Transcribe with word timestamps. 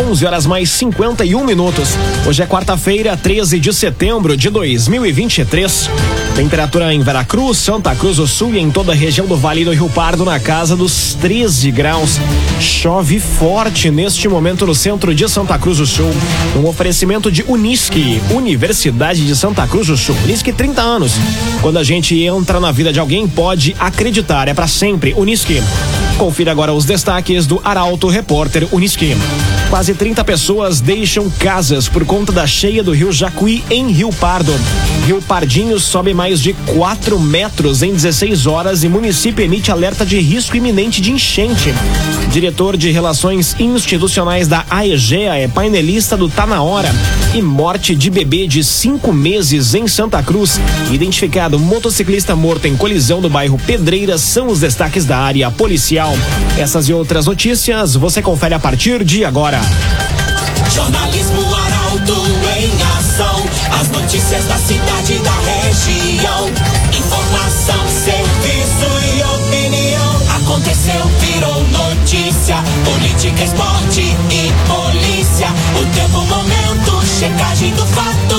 11 0.00 0.24
horas 0.24 0.46
mais 0.46 0.70
51 0.70 1.44
minutos. 1.44 1.90
Hoje 2.26 2.42
é 2.42 2.46
quarta-feira, 2.46 3.18
13 3.18 3.60
de 3.60 3.70
setembro 3.70 4.34
de 4.34 4.48
2023. 4.48 5.90
Temperatura 6.34 6.94
em 6.94 7.02
Veracruz, 7.02 7.58
Santa 7.58 7.94
Cruz 7.94 8.16
do 8.16 8.26
Sul 8.26 8.54
e 8.54 8.58
em 8.58 8.70
toda 8.70 8.92
a 8.92 8.94
região 8.94 9.26
do 9.26 9.36
Vale 9.36 9.62
do 9.62 9.72
Rio 9.72 9.90
Pardo 9.90 10.24
na 10.24 10.40
casa 10.40 10.74
dos 10.74 11.12
13 11.20 11.70
graus. 11.70 12.18
Chove 12.58 13.20
forte 13.20 13.90
neste 13.90 14.26
momento 14.26 14.66
no 14.66 14.74
centro 14.74 15.14
de 15.14 15.28
Santa 15.28 15.58
Cruz 15.58 15.76
do 15.76 15.86
Sul. 15.86 16.10
Um 16.56 16.66
oferecimento 16.66 17.30
de 17.30 17.44
Unisque, 17.46 18.22
Universidade 18.30 19.26
de 19.26 19.36
Santa 19.36 19.66
Cruz 19.66 19.88
do 19.88 19.98
Sul. 19.98 20.16
Unisque 20.24 20.50
30 20.50 20.80
anos. 20.80 21.12
Quando 21.60 21.78
a 21.78 21.84
gente 21.84 22.18
entra 22.22 22.58
na 22.58 22.72
vida 22.72 22.90
de 22.90 22.98
alguém, 22.98 23.28
pode 23.28 23.76
acreditar, 23.78 24.48
é 24.48 24.54
para 24.54 24.66
sempre. 24.66 25.12
Unisque. 25.14 25.62
Confira 26.20 26.50
agora 26.50 26.74
os 26.74 26.84
destaques 26.84 27.46
do 27.46 27.62
Arauto 27.64 28.06
Repórter 28.06 28.68
Uniski. 28.70 29.16
Quase 29.70 29.94
30 29.94 30.22
pessoas 30.22 30.78
deixam 30.78 31.30
casas 31.30 31.88
por 31.88 32.04
conta 32.04 32.30
da 32.30 32.46
cheia 32.46 32.82
do 32.82 32.92
rio 32.92 33.10
Jacuí 33.10 33.64
em 33.70 33.90
Rio 33.90 34.10
Pardo. 34.12 34.52
Rio 35.06 35.22
Pardinho 35.22 35.80
sobe 35.80 36.12
mais 36.12 36.42
de 36.42 36.52
4 36.52 37.18
metros 37.18 37.82
em 37.82 37.92
16 37.92 38.46
horas 38.46 38.84
e 38.84 38.88
município 38.88 39.42
emite 39.42 39.70
alerta 39.70 40.04
de 40.04 40.20
risco 40.20 40.56
iminente 40.56 41.00
de 41.00 41.10
enchente. 41.10 41.72
Diretor 42.30 42.76
de 42.76 42.90
Relações 42.90 43.56
Institucionais 43.58 44.46
da 44.46 44.64
AEGEA 44.68 45.36
é 45.36 45.48
painelista 45.48 46.16
do 46.16 46.28
Tá 46.28 46.46
Na 46.46 46.62
Hora. 46.62 46.92
E 47.34 47.40
morte 47.40 47.94
de 47.94 48.10
bebê 48.10 48.46
de 48.46 48.62
cinco 48.62 49.12
meses 49.12 49.74
em 49.74 49.88
Santa 49.88 50.22
Cruz. 50.22 50.60
Identificado 50.90 51.58
motociclista 51.58 52.36
morto 52.36 52.66
em 52.66 52.76
colisão 52.76 53.20
no 53.20 53.30
bairro 53.30 53.58
Pedreiras 53.66 54.20
são 54.20 54.48
os 54.48 54.60
destaques 54.60 55.04
da 55.04 55.16
área 55.16 55.50
policial. 55.50 56.09
Essas 56.58 56.88
e 56.88 56.92
outras 56.92 57.26
notícias 57.26 57.94
você 57.94 58.20
confere 58.22 58.54
a 58.54 58.58
partir 58.58 59.04
de 59.04 59.24
agora. 59.24 59.60
Jornalismo 60.72 61.42
Arauto 61.54 62.26
em 62.58 62.70
ação. 62.98 63.44
As 63.80 63.88
notícias 63.88 64.44
da 64.44 64.56
cidade 64.56 65.14
e 65.14 65.18
da 65.18 65.32
região. 65.32 66.50
Informação, 66.92 67.88
serviço 67.88 68.86
e 69.16 69.22
opinião. 69.22 70.22
Aconteceu, 70.36 71.06
virou 71.20 71.62
notícia. 71.68 72.56
Política, 72.84 73.44
esporte 73.44 74.02
e 74.30 74.52
polícia. 74.68 75.48
O 75.80 75.86
tempo, 75.94 76.22
momento, 76.26 77.06
checagem 77.06 77.72
do 77.74 77.86
fato. 77.86 78.29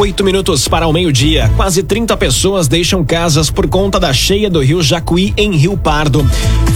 Oito 0.00 0.24
minutos 0.24 0.66
para 0.66 0.88
o 0.88 0.92
meio-dia. 0.94 1.52
Quase 1.56 1.82
30 1.82 2.16
pessoas 2.16 2.66
deixam 2.66 3.04
casas 3.04 3.50
por 3.50 3.68
conta 3.68 4.00
da 4.00 4.14
cheia 4.14 4.48
do 4.48 4.60
rio 4.60 4.82
Jacuí 4.82 5.34
em 5.36 5.54
Rio 5.54 5.76
Pardo. 5.76 6.26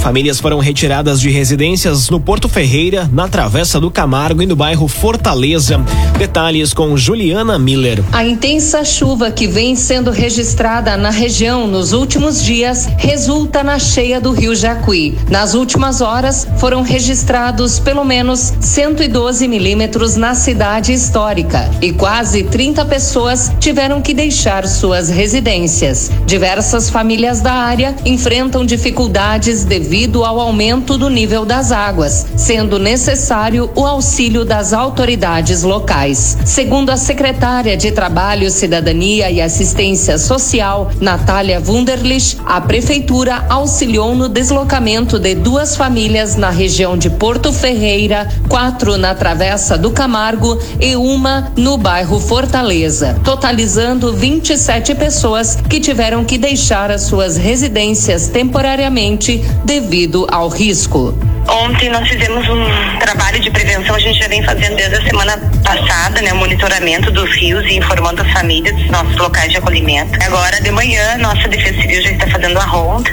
Famílias 0.02 0.38
foram 0.38 0.58
retiradas 0.58 1.18
de 1.18 1.30
residências 1.30 2.10
no 2.10 2.20
Porto 2.20 2.50
Ferreira, 2.50 3.08
na 3.10 3.26
Travessa 3.26 3.80
do 3.80 3.90
Camargo 3.90 4.42
e 4.42 4.46
no 4.46 4.54
bairro 4.54 4.86
Fortaleza. 4.86 5.82
Detalhes 6.18 6.74
com 6.74 6.94
Juliana 6.98 7.58
Miller. 7.58 8.04
A 8.12 8.22
intensa 8.22 8.84
chuva 8.84 9.30
que 9.30 9.46
vem 9.46 9.74
sendo 9.74 10.10
registrada 10.10 10.94
na 10.98 11.08
região 11.08 11.66
nos 11.66 11.94
últimos 11.94 12.44
dias 12.44 12.86
resulta 12.98 13.64
na 13.64 13.78
cheia 13.78 14.20
do 14.20 14.32
rio 14.32 14.54
Jacuí. 14.54 15.16
Nas 15.30 15.54
últimas 15.54 16.02
horas 16.02 16.46
foram 16.58 16.82
registrados 16.82 17.78
pelo 17.78 18.04
menos 18.04 18.52
112 18.60 19.48
milímetros 19.48 20.14
na 20.14 20.34
cidade 20.34 20.92
histórica 20.92 21.70
e 21.80 21.90
quase 21.90 22.42
30 22.44 22.84
pessoas 22.84 23.13
pessoas 23.14 23.52
tiveram 23.60 24.02
que 24.02 24.12
deixar 24.12 24.66
suas 24.66 25.08
residências. 25.08 26.10
Diversas 26.26 26.90
famílias 26.90 27.40
da 27.40 27.52
área 27.52 27.94
enfrentam 28.04 28.66
dificuldades 28.66 29.64
devido 29.64 30.24
ao 30.24 30.40
aumento 30.40 30.98
do 30.98 31.08
nível 31.08 31.44
das 31.44 31.70
águas, 31.70 32.26
sendo 32.36 32.76
necessário 32.76 33.70
o 33.76 33.86
auxílio 33.86 34.44
das 34.44 34.72
autoridades 34.72 35.62
locais. 35.62 36.36
Segundo 36.44 36.90
a 36.90 36.96
secretária 36.96 37.76
de 37.76 37.92
Trabalho, 37.92 38.50
Cidadania 38.50 39.30
e 39.30 39.40
Assistência 39.40 40.18
Social, 40.18 40.90
Natália 41.00 41.62
Wunderlich, 41.64 42.36
a 42.44 42.60
prefeitura 42.60 43.46
auxiliou 43.48 44.16
no 44.16 44.28
deslocamento 44.28 45.20
de 45.20 45.36
duas 45.36 45.76
famílias 45.76 46.34
na 46.34 46.50
região 46.50 46.98
de 46.98 47.10
Porto 47.10 47.52
Ferreira, 47.52 48.28
quatro 48.48 48.98
na 48.98 49.14
Travessa 49.14 49.78
do 49.78 49.92
Camargo 49.92 50.58
e 50.80 50.96
uma 50.96 51.52
no 51.56 51.78
bairro 51.78 52.18
Fortaleza 52.18 53.03
totalizando 53.12 54.12
27 54.14 54.94
pessoas 54.94 55.56
que 55.68 55.80
tiveram 55.80 56.24
que 56.24 56.38
deixar 56.38 56.90
as 56.90 57.02
suas 57.02 57.36
residências 57.36 58.28
temporariamente 58.28 59.44
devido 59.64 60.26
ao 60.30 60.48
risco. 60.48 61.14
Ontem 61.46 61.90
nós 61.90 62.08
fizemos 62.08 62.48
um 62.48 62.98
trabalho 62.98 63.38
de 63.38 63.50
prevenção, 63.50 63.94
a 63.94 63.98
gente 63.98 64.18
já 64.18 64.28
vem 64.28 64.42
fazendo 64.42 64.76
desde 64.76 64.96
a 64.96 65.02
semana 65.02 65.36
passada, 65.62 66.22
né, 66.22 66.32
o 66.32 66.36
monitoramento 66.36 67.10
dos 67.10 67.30
rios 67.36 67.64
e 67.66 67.76
informando 67.76 68.22
as 68.22 68.32
famílias 68.32 68.74
dos 68.76 68.90
nossos 68.90 69.16
locais 69.16 69.50
de 69.50 69.58
acolhimento. 69.58 70.16
Agora 70.24 70.60
de 70.60 70.70
manhã, 70.70 71.18
nossa 71.18 71.46
Defesa 71.48 71.80
Civil 71.82 72.02
já 72.02 72.10
está 72.12 72.26
fazendo 72.28 72.58
a 72.58 72.64
ronda 72.64 73.10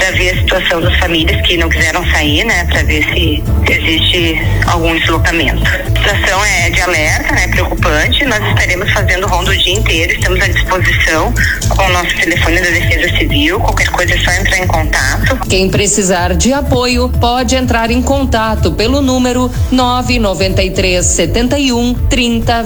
para 0.00 0.10
ver 0.12 0.30
a 0.30 0.40
situação 0.40 0.80
das 0.80 0.96
famílias 0.96 1.46
que 1.46 1.58
não 1.58 1.68
quiseram 1.68 2.02
sair, 2.10 2.42
né, 2.44 2.64
para 2.64 2.82
ver 2.84 3.04
se 3.04 3.42
existe 3.68 4.40
algum 4.66 4.98
deslocamento. 4.98 5.62
A 5.62 5.86
situação 5.88 6.42
é 6.42 6.70
de 6.70 6.80
alerta, 6.80 7.34
né, 7.34 7.48
preocupante. 7.48 8.24
Nós 8.24 8.42
estaremos 8.48 8.90
fazendo 8.92 9.26
ronda 9.26 9.50
o 9.50 9.56
dia 9.56 9.74
inteiro, 9.74 10.12
estamos 10.12 10.40
à 10.40 10.48
disposição 10.48 11.34
com 11.68 11.82
o 11.82 11.88
nosso 11.90 12.16
telefone 12.16 12.56
da 12.60 12.70
Defesa 12.70 13.18
Civil. 13.18 13.60
Qualquer 13.60 13.90
coisa 13.90 14.14
é 14.14 14.18
só 14.18 14.32
entrar 14.32 14.58
em 14.58 14.66
contato. 14.66 15.38
Quem 15.48 15.68
precisar 15.68 16.34
de 16.34 16.50
apoio 16.50 17.10
pode 17.20 17.54
entrar 17.54 17.90
em 17.90 18.00
contato 18.00 18.72
pelo 18.72 19.02
número 19.02 19.52
993 19.70 21.04
71 21.04 21.94
30 22.08 22.62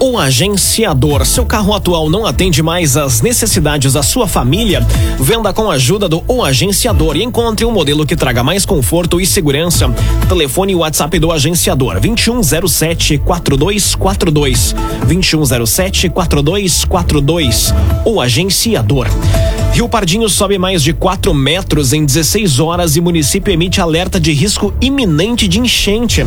28. 0.00 0.02
O 0.02 0.18
agenciador. 0.18 1.26
Seu 1.26 1.44
carro 1.44 1.74
atual 1.74 2.08
não 2.08 2.24
atende 2.24 2.62
mais 2.62 2.96
às 2.96 3.20
necessidades 3.20 3.92
da 3.92 4.02
sua 4.02 4.26
família? 4.26 4.84
Venda 5.18 5.52
com 5.52 5.70
a 5.70 5.74
ajuda 5.74 6.08
do 6.08 6.24
O 6.26 6.42
Agenciador 6.42 7.16
e 7.16 7.22
encontre 7.22 7.66
um 7.66 7.70
modelo 7.70 8.06
que 8.06 8.16
traga 8.16 8.42
mais 8.42 8.64
conforto 8.64 9.20
e 9.20 9.26
segurança. 9.26 9.94
Telefone 10.26 10.72
e 10.72 10.76
WhatsApp 10.76 11.18
do 11.18 11.30
agenciador 11.30 12.00
2107 12.00 13.18
4242. 13.18 14.74
2107 15.06 16.08
4242. 16.08 17.74
O 18.06 18.20
Agenciador. 18.20 19.06
Rio 19.72 19.88
Pardinho 19.88 20.28
sobe 20.28 20.58
mais 20.58 20.82
de 20.82 20.92
4 20.92 21.32
metros 21.32 21.92
em 21.92 22.04
16 22.04 22.58
horas 22.58 22.96
e 22.96 23.00
município 23.00 23.52
emite 23.52 23.80
alerta 23.80 24.18
de 24.18 24.32
risco 24.32 24.74
iminente 24.80 25.46
de 25.46 25.60
enchente. 25.60 26.26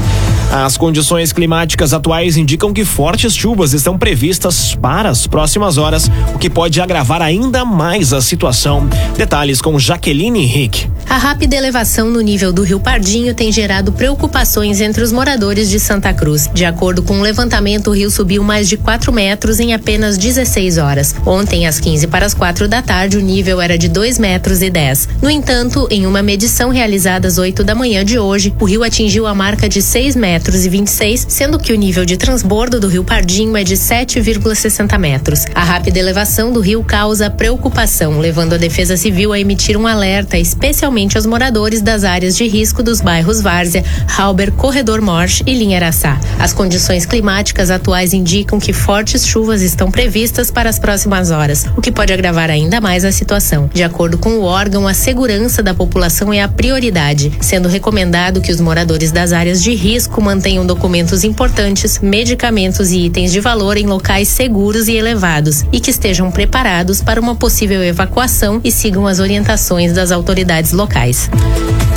As 0.52 0.78
condições 0.78 1.34
climáticas 1.34 1.94
atuais 1.94 2.38
indicam 2.38 2.72
que 2.72 2.86
fortes 2.86 3.36
chuvas 3.36 3.63
estão 3.72 3.98
previstas 3.98 4.76
para 4.76 5.10
as 5.10 5.26
próximas 5.26 5.78
horas, 5.78 6.10
o 6.36 6.38
que 6.38 6.50
pode 6.50 6.82
agravar 6.82 7.22
ainda 7.22 7.64
mais 7.64 8.12
a 8.12 8.22
situação. 8.22 8.90
Detalhes 9.16 9.62
com 9.62 9.80
Jaqueline 9.80 10.42
Henrique. 10.42 10.90
A 11.10 11.18
rápida 11.18 11.56
elevação 11.56 12.10
no 12.10 12.22
nível 12.22 12.52
do 12.52 12.64
Rio 12.64 12.80
Pardinho 12.80 13.34
tem 13.34 13.52
gerado 13.52 13.92
preocupações 13.92 14.82
entre 14.82 15.04
os 15.04 15.12
moradores 15.12 15.70
de 15.70 15.80
Santa 15.80 16.14
Cruz. 16.14 16.50
De 16.54 16.66
acordo 16.66 17.04
com 17.04 17.16
o 17.16 17.18
um 17.18 17.22
levantamento, 17.22 17.90
o 17.90 17.94
rio 17.94 18.10
subiu 18.10 18.44
mais 18.44 18.68
de 18.68 18.78
4 18.78 19.12
metros 19.12 19.60
em 19.60 19.74
apenas 19.74 20.18
16 20.18 20.78
horas. 20.78 21.14
Ontem, 21.26 21.68
às 21.68 21.80
15 21.80 22.08
para 22.08 22.26
as 22.26 22.34
4 22.34 22.68
da 22.68 22.82
tarde, 22.82 23.18
o 23.18 23.22
nível 23.22 23.62
era 23.62 23.78
de 23.78 23.88
2 23.88 24.18
metros 24.18 24.62
e 24.62 24.70
10. 24.70 25.10
No 25.22 25.30
entanto, 25.30 25.88
em 25.92 26.06
uma 26.06 26.24
medição 26.24 26.70
realizada 26.70 27.28
às 27.28 27.38
8 27.38 27.64
da 27.64 27.76
manhã 27.76 28.04
de 28.04 28.18
hoje, 28.18 28.54
o 28.60 28.66
rio 28.66 28.84
atingiu 28.84 29.28
a 29.28 29.36
marca 29.36 29.70
de 29.70 29.82
6 29.82 30.16
metros 30.16 30.66
e 30.66 30.70
26, 30.70 31.28
sendo 31.30 31.60
que 31.60 31.74
o 31.74 31.78
nível 31.78 32.06
de 32.06 32.18
transbordo 32.18 32.80
do 32.80 32.88
Rio 32.88 33.04
Pardinho 33.04 33.56
é 33.56 33.64
de 33.64 33.76
7,60 33.76 34.98
metros. 34.98 35.46
A 35.54 35.64
rápida 35.64 36.00
elevação 36.00 36.52
do 36.52 36.60
rio 36.60 36.84
causa 36.84 37.30
preocupação, 37.30 38.20
levando 38.20 38.54
a 38.54 38.58
Defesa 38.58 38.98
Civil 38.98 39.34
a 39.34 39.40
emitir 39.40 39.78
um 39.78 39.86
alerta 39.86 40.38
especialmente 40.38 40.93
aos 40.94 41.26
moradores 41.26 41.82
das 41.82 42.04
áreas 42.04 42.38
de 42.38 42.48
risco 42.48 42.84
dos 42.84 43.02
bairros 43.02 43.42
Várzea, 43.42 43.84
Halber, 44.16 44.52
Corredor 44.52 45.02
Morte 45.02 45.44
e 45.48 45.52
Linha 45.56 45.78
Araçá. 45.80 46.20
As 46.38 46.54
condições 46.54 47.04
climáticas 47.04 47.72
atuais 47.72 48.14
indicam 48.14 48.60
que 48.60 48.72
fortes 48.72 49.26
chuvas 49.26 49.64
estão 49.64 49.90
previstas 49.90 50.52
para 50.52 50.70
as 50.70 50.78
próximas 50.78 51.32
horas, 51.32 51.66
o 51.76 51.82
que 51.82 51.92
pode 51.92 52.14
agravar 52.14 52.52
ainda 52.52 52.80
mais 52.80 53.04
a 53.04 53.12
situação. 53.12 53.68
De 53.74 53.82
acordo 53.82 54.20
com 54.20 54.38
o 54.38 54.44
órgão, 54.44 54.88
a 54.88 54.94
segurança 54.94 55.64
da 55.64 55.74
população 55.74 56.32
é 56.32 56.44
a 56.44 56.48
prioridade, 56.48 57.32
sendo 57.42 57.68
recomendado 57.68 58.40
que 58.40 58.52
os 58.52 58.62
moradores 58.62 59.12
das 59.12 59.34
áreas 59.34 59.64
de 59.64 59.74
risco 59.74 60.22
mantenham 60.22 60.64
documentos 60.64 61.24
importantes, 61.24 61.98
medicamentos 62.00 62.92
e 62.92 63.06
itens 63.06 63.32
de 63.32 63.40
valor 63.40 63.78
em 63.78 63.88
locais 63.88 64.28
seguros 64.28 64.88
e 64.88 64.94
elevados 64.94 65.66
e 65.72 65.80
que 65.80 65.90
estejam 65.90 66.30
preparados 66.30 67.02
para 67.02 67.20
uma 67.20 67.36
possível 67.36 67.84
evacuação 67.84 68.62
e 68.64 68.72
sigam 68.72 69.08
as 69.08 69.18
orientações 69.18 69.92
das 69.92 70.12
autoridades 70.12 70.72
locais. 70.72 70.83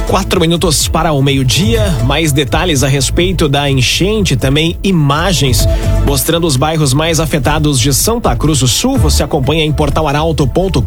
Quatro 0.06 0.40
minutos 0.40 0.86
para 0.86 1.12
o 1.12 1.20
meio-dia. 1.20 1.82
Mais 2.04 2.30
detalhes 2.30 2.82
a 2.82 2.88
respeito 2.88 3.48
da 3.48 3.68
enchente, 3.68 4.36
também 4.36 4.78
imagens 4.82 5.66
mostrando 6.06 6.47
os 6.47 6.56
bairros 6.56 6.94
mais 6.94 7.19
afetados 7.19 7.81
de 7.81 7.93
Santa 7.93 8.35
Cruz 8.37 8.61
do 8.61 8.69
Sul. 8.69 8.97
Você 8.97 9.25
acompanha 9.25 9.64
em 9.64 9.73
portalaralto.com.br. 9.73 10.81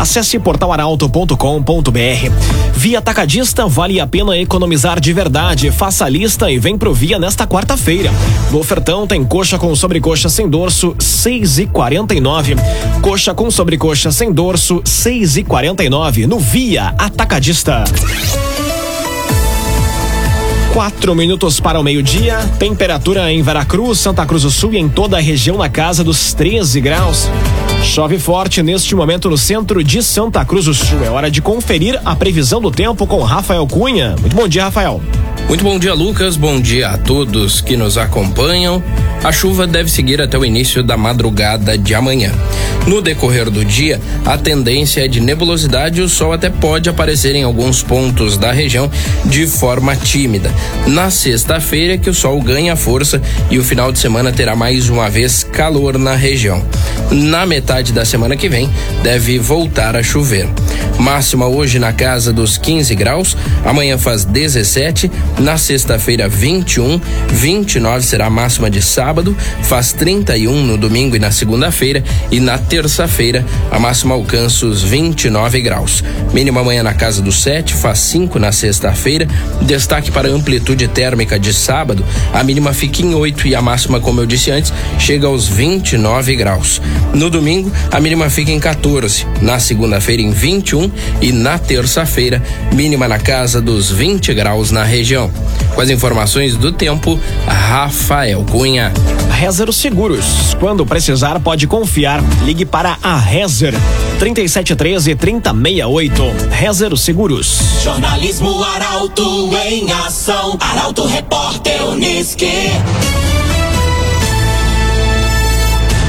Acesse 0.00 0.38
portalaralto.com.br. 0.38 2.30
Via 2.72 2.98
Atacadista 2.98 3.66
vale 3.66 4.00
a 4.00 4.06
pena 4.06 4.36
economizar 4.38 4.98
de 4.98 5.12
verdade. 5.12 5.70
Faça 5.70 6.06
a 6.06 6.08
lista 6.08 6.50
e 6.50 6.58
vem 6.58 6.78
pro 6.78 6.94
Via 6.94 7.18
nesta 7.18 7.46
quarta-feira. 7.46 8.10
No 8.50 8.58
ofertão 8.58 9.06
tem 9.06 9.22
coxa 9.22 9.58
com 9.58 9.74
sobrecoxa 9.76 10.30
sem 10.30 10.48
dorso, 10.48 10.96
seis 10.98 11.58
e 11.58 11.66
quarenta 11.66 12.14
e 12.14 12.20
nove. 12.20 12.56
Coxa 13.02 13.34
com 13.34 13.50
sobrecoxa 13.50 14.10
sem 14.10 14.32
dorso, 14.32 14.80
seis 14.84 15.36
e 15.36 15.44
quarenta 15.44 15.84
e 15.84 15.90
nove. 15.90 16.26
No 16.26 16.38
Via 16.38 16.94
Atacadista. 16.98 17.84
Quatro 20.74 21.14
minutos 21.14 21.60
para 21.60 21.78
o 21.78 21.84
meio-dia. 21.84 22.36
Temperatura 22.58 23.30
em 23.30 23.40
Veracruz, 23.42 24.00
Santa 24.00 24.26
Cruz 24.26 24.42
do 24.42 24.50
Sul 24.50 24.74
e 24.74 24.78
em 24.78 24.88
toda 24.88 25.16
a 25.16 25.20
região 25.20 25.56
na 25.56 25.68
casa 25.68 26.02
dos 26.02 26.34
13 26.34 26.80
graus. 26.80 27.30
Chove 27.84 28.18
forte 28.18 28.62
neste 28.62 28.94
momento 28.94 29.30
no 29.30 29.38
centro 29.38 29.84
de 29.84 30.02
Santa 30.02 30.44
Cruz 30.44 30.64
do 30.64 30.74
Sul. 30.74 31.04
É 31.04 31.10
hora 31.10 31.30
de 31.30 31.40
conferir 31.40 32.00
a 32.04 32.16
previsão 32.16 32.60
do 32.60 32.70
tempo 32.70 33.06
com 33.06 33.22
Rafael 33.22 33.66
Cunha. 33.68 34.16
Muito 34.20 34.34
bom 34.34 34.48
dia, 34.48 34.64
Rafael. 34.64 35.00
Muito 35.46 35.62
bom 35.62 35.78
dia, 35.78 35.92
Lucas. 35.94 36.36
Bom 36.36 36.58
dia 36.60 36.88
a 36.88 36.98
todos 36.98 37.60
que 37.60 37.76
nos 37.76 37.96
acompanham. 37.98 38.82
A 39.22 39.30
chuva 39.30 39.66
deve 39.66 39.90
seguir 39.90 40.20
até 40.20 40.36
o 40.36 40.44
início 40.44 40.82
da 40.82 40.96
madrugada 40.96 41.78
de 41.78 41.94
amanhã. 41.94 42.32
No 42.86 43.00
decorrer 43.00 43.50
do 43.50 43.64
dia, 43.64 44.00
a 44.24 44.36
tendência 44.36 45.04
é 45.04 45.08
de 45.08 45.20
nebulosidade 45.20 46.00
e 46.00 46.02
o 46.02 46.08
sol 46.08 46.32
até 46.32 46.50
pode 46.50 46.88
aparecer 46.88 47.34
em 47.34 47.44
alguns 47.44 47.82
pontos 47.82 48.36
da 48.36 48.52
região 48.52 48.90
de 49.24 49.46
forma 49.46 49.94
tímida. 49.94 50.52
Na 50.86 51.10
sexta-feira, 51.10 51.96
que 51.96 52.10
o 52.10 52.14
sol 52.14 52.40
ganha 52.42 52.74
força 52.74 53.22
e 53.50 53.58
o 53.58 53.64
final 53.64 53.92
de 53.92 53.98
semana 53.98 54.32
terá 54.32 54.56
mais 54.56 54.88
uma 54.88 55.08
vez 55.08 55.44
calor 55.44 55.98
na 55.98 56.14
região. 56.14 56.62
Na 57.10 57.46
metade 57.46 57.73
da 57.82 58.04
semana 58.04 58.36
que 58.36 58.48
vem, 58.48 58.70
deve 59.02 59.38
voltar 59.38 59.96
a 59.96 60.02
chover. 60.02 60.48
Máxima 60.98 61.48
hoje 61.48 61.78
na 61.78 61.92
casa 61.92 62.32
dos 62.32 62.56
15 62.56 62.94
graus, 62.94 63.36
amanhã 63.64 63.98
faz 63.98 64.24
17, 64.24 65.10
na 65.40 65.58
sexta-feira 65.58 66.28
21, 66.28 67.00
29 67.32 68.06
será 68.06 68.26
a 68.26 68.30
máxima 68.30 68.70
de 68.70 68.80
sábado, 68.80 69.36
faz 69.62 69.92
31 69.92 70.64
no 70.64 70.78
domingo 70.78 71.16
e 71.16 71.18
na 71.18 71.32
segunda-feira 71.32 72.04
e 72.30 72.38
na 72.38 72.56
terça-feira 72.58 73.44
a 73.72 73.78
máxima 73.78 74.14
alcança 74.14 74.66
os 74.66 74.82
29 74.82 75.60
graus. 75.60 76.04
Mínima 76.32 76.60
amanhã 76.60 76.82
na 76.82 76.94
casa 76.94 77.20
dos 77.20 77.42
7, 77.42 77.74
faz 77.74 77.98
5 77.98 78.38
na 78.38 78.52
sexta-feira. 78.52 79.26
Destaque 79.62 80.12
para 80.12 80.28
a 80.28 80.32
amplitude 80.32 80.86
térmica 80.86 81.38
de 81.38 81.52
sábado, 81.52 82.04
a 82.32 82.44
mínima 82.44 82.72
fica 82.72 83.02
em 83.02 83.14
8 83.14 83.48
e 83.48 83.54
a 83.54 83.60
máxima, 83.60 83.98
como 83.98 84.20
eu 84.20 84.26
disse 84.26 84.52
antes, 84.52 84.72
chega 84.98 85.26
aos 85.26 85.48
29 85.48 86.36
graus. 86.36 86.80
No 87.12 87.28
domingo, 87.28 87.63
a 87.90 88.00
mínima 88.00 88.30
fica 88.30 88.50
em 88.50 88.60
14, 88.60 89.26
na 89.40 89.58
segunda-feira 89.58 90.22
em 90.22 90.30
21 90.30 90.90
e 91.20 91.32
na 91.32 91.58
terça-feira, 91.58 92.42
mínima 92.72 93.06
na 93.08 93.18
casa 93.18 93.60
dos 93.60 93.90
20 93.90 94.32
graus 94.34 94.70
na 94.70 94.84
região. 94.84 95.30
Com 95.74 95.80
as 95.80 95.90
informações 95.90 96.56
do 96.56 96.72
tempo, 96.72 97.18
Rafael 97.46 98.44
Cunha. 98.50 98.92
Rezer 99.30 99.72
Seguros. 99.72 100.54
Quando 100.60 100.86
precisar, 100.86 101.40
pode 101.40 101.66
confiar. 101.66 102.22
Ligue 102.44 102.64
para 102.64 102.96
a 103.02 103.18
Rezer. 103.18 103.74
3713 104.18 105.14
3068. 105.16 106.22
Rezer 106.50 106.96
Seguros. 106.96 107.58
Jornalismo 107.82 108.62
Arauto 108.62 109.50
em 109.66 109.90
ação. 109.92 110.56
Arauto 110.60 111.06
Repórter 111.06 111.84
Uniski. 111.84 112.70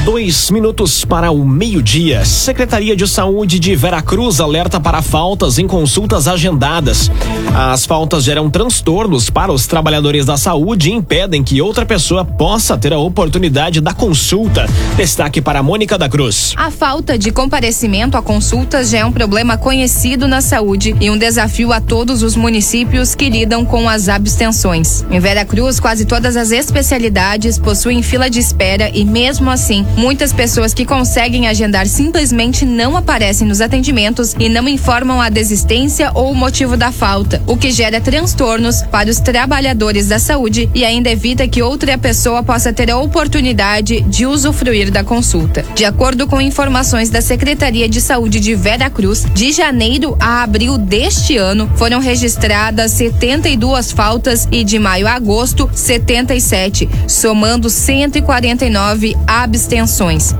Dois 0.06 0.52
minutos 0.52 1.04
para 1.04 1.32
o 1.32 1.44
meio-dia. 1.44 2.24
Secretaria 2.24 2.94
de 2.94 3.08
Saúde 3.08 3.58
de 3.58 3.74
Veracruz 3.74 4.38
alerta 4.38 4.78
para 4.78 5.02
faltas 5.02 5.58
em 5.58 5.66
consultas 5.66 6.28
agendadas. 6.28 7.10
As 7.52 7.84
faltas 7.84 8.22
geram 8.22 8.48
transtornos 8.48 9.30
para 9.30 9.50
os 9.50 9.66
trabalhadores 9.66 10.24
da 10.24 10.36
saúde 10.36 10.90
e 10.90 10.92
impedem 10.92 11.42
que 11.42 11.60
outra 11.60 11.84
pessoa 11.84 12.24
possa 12.24 12.78
ter 12.78 12.92
a 12.92 12.98
oportunidade 12.98 13.80
da 13.80 13.92
consulta. 13.92 14.66
Destaque 14.96 15.42
para 15.42 15.60
Mônica 15.60 15.98
da 15.98 16.08
Cruz. 16.08 16.54
A 16.56 16.70
falta 16.70 17.18
de 17.18 17.32
comparecimento 17.32 18.16
a 18.16 18.22
consultas 18.22 18.90
já 18.90 18.98
é 18.98 19.04
um 19.04 19.10
problema 19.10 19.58
conhecido 19.58 20.28
na 20.28 20.40
saúde 20.40 20.94
e 21.00 21.10
um 21.10 21.18
desafio 21.18 21.72
a 21.72 21.80
todos 21.80 22.22
os 22.22 22.36
municípios 22.36 23.16
que 23.16 23.28
lidam 23.28 23.64
com 23.64 23.88
as 23.88 24.08
abstenções. 24.08 25.04
Em 25.10 25.18
Veracruz, 25.18 25.80
quase 25.80 26.04
todas 26.04 26.36
as 26.36 26.52
especialidades 26.52 27.58
possuem 27.58 28.04
fila 28.04 28.30
de 28.30 28.38
espera 28.38 28.88
e, 28.94 29.04
mesmo 29.04 29.50
assim, 29.50 29.84
Muitas 29.96 30.30
pessoas 30.30 30.74
que 30.74 30.84
conseguem 30.84 31.48
agendar 31.48 31.86
simplesmente 31.86 32.66
não 32.66 32.98
aparecem 32.98 33.48
nos 33.48 33.62
atendimentos 33.62 34.34
e 34.38 34.46
não 34.46 34.68
informam 34.68 35.22
a 35.22 35.30
desistência 35.30 36.10
ou 36.14 36.32
o 36.32 36.34
motivo 36.34 36.76
da 36.76 36.92
falta, 36.92 37.42
o 37.46 37.56
que 37.56 37.70
gera 37.70 37.98
transtornos 37.98 38.82
para 38.82 39.08
os 39.08 39.18
trabalhadores 39.18 40.08
da 40.08 40.18
saúde 40.18 40.68
e 40.74 40.84
ainda 40.84 41.08
evita 41.08 41.48
que 41.48 41.62
outra 41.62 41.96
pessoa 41.96 42.42
possa 42.42 42.74
ter 42.74 42.90
a 42.90 42.98
oportunidade 42.98 44.02
de 44.02 44.26
usufruir 44.26 44.90
da 44.90 45.02
consulta. 45.02 45.64
De 45.74 45.86
acordo 45.86 46.26
com 46.26 46.42
informações 46.42 47.08
da 47.08 47.22
Secretaria 47.22 47.88
de 47.88 48.02
Saúde 48.02 48.38
de 48.38 48.54
Vera 48.54 48.90
Cruz, 48.90 49.24
de 49.34 49.50
janeiro 49.50 50.14
a 50.20 50.42
abril 50.42 50.76
deste 50.76 51.38
ano 51.38 51.70
foram 51.74 52.00
registradas 52.00 52.92
72 52.92 53.92
faltas 53.92 54.46
e 54.52 54.62
de 54.62 54.78
maio 54.78 55.06
a 55.06 55.14
agosto 55.14 55.70
77, 55.72 56.86
somando 57.08 57.70
149 57.70 59.16
abstenções 59.26 59.85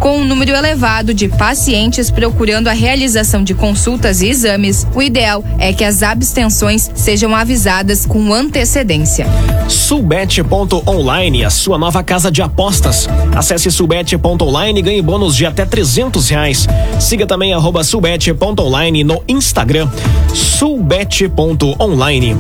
com 0.01 0.19
um 0.19 0.25
número 0.25 0.53
elevado 0.53 1.15
de 1.15 1.29
pacientes 1.29 2.11
procurando 2.11 2.69
a 2.69 2.73
realização 2.73 3.45
de 3.45 3.55
consultas 3.55 4.21
e 4.21 4.29
exames, 4.29 4.87
o 4.95 5.03
ideal 5.03 5.45
é 5.59 5.73
que 5.73 5.85
as 5.85 6.03
abstenções 6.03 6.91
sejam 6.95 7.35
avisadas 7.35 8.05
com 8.05 8.33
antecedência. 8.33 9.27
Subete.online, 9.69 11.45
a 11.45 11.51
sua 11.51 11.79
nova 11.79 12.03
casa 12.03 12.31
de 12.31 12.43
apostas. 12.43 13.09
Acesse 13.35 13.71
subete.online 13.71 14.81
e 14.81 14.83
ganhe 14.83 15.03
bônus 15.03 15.37
de 15.37 15.47
até 15.47 15.65
trezentos 15.65 16.29
reais. 16.29 16.67
Siga 17.01 17.27
também 17.27 17.53
arroba 17.53 17.85
no 19.05 19.23
Instagram. 19.29 19.89
Subete.online. 20.35 22.37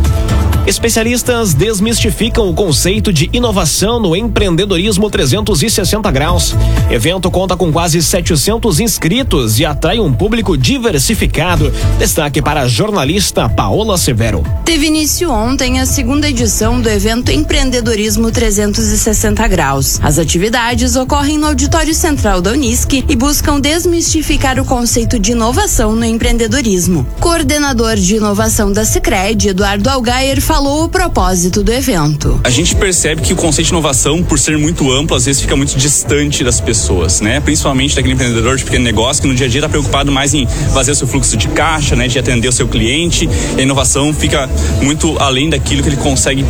Especialistas 0.67 1.55
desmistificam 1.55 2.51
o 2.51 2.55
conceito 2.55 3.13
de 3.13 3.31
inovação 3.33 4.01
no 4.01 4.17
empreendedorismo 4.17 5.09
360 5.09 6.11
graus. 6.11 6.57
Evento 6.91 7.31
conta 7.31 7.57
com 7.57 7.71
quase 7.73 8.02
700 8.02 8.81
inscritos 8.81 9.61
e 9.61 9.64
atrai 9.64 10.00
um 10.00 10.12
público 10.12 10.59
diversificado. 10.59 11.73
Destaque 12.00 12.43
para 12.43 12.62
a 12.62 12.69
jornalista 12.69 13.49
Paola 13.49 13.97
Severo. 13.97 14.43
Teve 14.64 14.87
início 14.87 15.31
ontem 15.31 15.79
a 15.79 15.87
segunda 15.87 16.29
edição 16.29 16.81
do 16.81 16.88
evento 16.90 17.31
Empreendedorismo 17.31 18.33
360 18.33 19.47
graus. 19.47 20.00
As 20.02 20.19
atividades 20.19 20.97
ocorrem 20.97 21.38
no 21.38 21.47
auditório 21.47 21.95
central 21.95 22.43
da 22.43 22.50
Unisc 22.50 23.05
e 23.09 23.14
buscam 23.14 23.61
desmistificar 23.61 24.59
o 24.59 24.64
conceito 24.64 25.17
de 25.17 25.31
inovação 25.31 25.95
no 25.95 26.05
empreendedorismo. 26.05 27.07
Coordenador 27.21 27.95
de 27.95 28.17
inovação 28.17 28.73
da 28.73 28.85
Sicredi, 28.85 29.50
Eduardo 29.50 29.88
Algaier, 29.88 30.40
falou 30.40 30.56
falou 30.57 30.85
o 30.85 30.89
propósito 30.89 31.63
do 31.63 31.71
evento. 31.71 32.41
A 32.43 32.49
gente 32.49 32.75
percebe 32.75 33.21
que 33.21 33.31
o 33.35 33.37
conceito 33.37 33.67
de 33.67 33.75
inovação, 33.75 34.23
por 34.23 34.39
ser 34.39 34.57
muito 34.57 34.91
amplo, 34.91 35.15
às 35.15 35.27
vezes 35.27 35.43
fica 35.43 35.55
muito 35.55 35.77
distante 35.77 36.43
das 36.43 36.63
pessoas, 36.63 37.21
né? 37.21 37.41
Principalmente 37.41 37.95
daquele 37.95 38.15
empreendedor 38.15 38.57
de 38.57 38.65
pequeno 38.65 38.83
negócio 38.83 39.21
que 39.21 39.29
no 39.29 39.35
dia 39.35 39.45
a 39.45 39.51
dia 39.51 39.59
está 39.59 39.69
preocupado 39.69 40.11
mais 40.11 40.33
em 40.33 40.47
fazer 40.73 40.93
o 40.93 40.95
seu 40.95 41.07
fluxo 41.07 41.37
de 41.37 41.49
caixa, 41.49 41.95
né? 41.95 42.09
De 42.09 42.19
atender 42.19 42.49
o 42.49 42.53
seu 42.53 42.67
cliente. 42.67 43.29
E 43.55 43.61
a 43.61 43.63
inovação 43.65 44.15
fica 44.15 44.49
muito 44.81 45.19
além 45.19 45.51
daquilo 45.51 45.83
que 45.83 45.91
ele 45.91 45.99
consegue, 45.99 46.43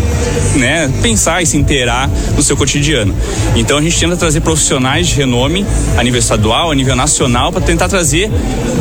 né? 0.54 0.88
Pensar 1.02 1.42
e 1.42 1.46
se 1.46 1.56
inteirar 1.56 2.08
no 2.36 2.44
seu 2.44 2.56
cotidiano. 2.56 3.12
Então 3.56 3.76
a 3.76 3.82
gente 3.82 3.98
tenta 3.98 4.16
trazer 4.16 4.40
profissionais 4.40 5.08
de 5.08 5.16
renome 5.16 5.66
a 5.98 6.04
nível 6.04 6.20
estadual, 6.20 6.70
a 6.70 6.74
nível 6.76 6.94
nacional, 6.94 7.50
para 7.50 7.60
tentar 7.60 7.88
trazer 7.88 8.30